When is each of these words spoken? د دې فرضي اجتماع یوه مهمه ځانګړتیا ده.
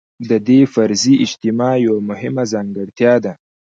د 0.29 0.31
دې 0.47 0.59
فرضي 0.73 1.13
اجتماع 1.25 1.73
یوه 1.87 2.01
مهمه 2.09 2.43
ځانګړتیا 2.53 3.13
ده. 3.23 3.33